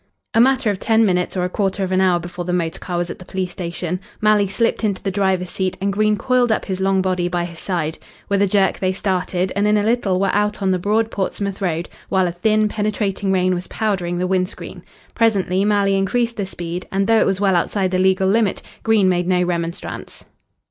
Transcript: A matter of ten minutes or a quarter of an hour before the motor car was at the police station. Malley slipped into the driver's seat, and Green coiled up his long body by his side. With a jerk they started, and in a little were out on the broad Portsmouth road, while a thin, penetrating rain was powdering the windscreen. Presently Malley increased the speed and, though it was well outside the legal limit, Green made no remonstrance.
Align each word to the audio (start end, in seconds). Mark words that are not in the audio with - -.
A 0.33 0.39
matter 0.41 0.71
of 0.71 0.79
ten 0.79 1.05
minutes 1.05 1.37
or 1.37 1.43
a 1.45 1.49
quarter 1.49 1.83
of 1.83 1.91
an 1.91 2.01
hour 2.01 2.19
before 2.19 2.43
the 2.43 2.51
motor 2.51 2.79
car 2.79 2.97
was 2.97 3.11
at 3.11 3.19
the 3.19 3.23
police 3.23 3.51
station. 3.51 3.99
Malley 4.19 4.47
slipped 4.47 4.83
into 4.83 5.03
the 5.03 5.11
driver's 5.11 5.51
seat, 5.51 5.77
and 5.79 5.93
Green 5.93 6.17
coiled 6.17 6.51
up 6.51 6.65
his 6.65 6.79
long 6.79 7.03
body 7.03 7.27
by 7.27 7.45
his 7.45 7.59
side. 7.59 7.99
With 8.27 8.41
a 8.41 8.47
jerk 8.47 8.79
they 8.79 8.93
started, 8.93 9.53
and 9.55 9.67
in 9.67 9.77
a 9.77 9.83
little 9.83 10.19
were 10.19 10.33
out 10.33 10.59
on 10.59 10.71
the 10.71 10.79
broad 10.79 11.11
Portsmouth 11.11 11.61
road, 11.61 11.87
while 12.09 12.25
a 12.25 12.31
thin, 12.31 12.67
penetrating 12.67 13.31
rain 13.31 13.53
was 13.53 13.67
powdering 13.67 14.17
the 14.17 14.25
windscreen. 14.25 14.81
Presently 15.13 15.63
Malley 15.63 15.95
increased 15.95 16.35
the 16.35 16.47
speed 16.47 16.87
and, 16.91 17.05
though 17.05 17.19
it 17.19 17.27
was 17.27 17.39
well 17.39 17.55
outside 17.55 17.91
the 17.91 17.99
legal 17.99 18.27
limit, 18.27 18.63
Green 18.81 19.07
made 19.07 19.27
no 19.27 19.43
remonstrance. 19.43 20.25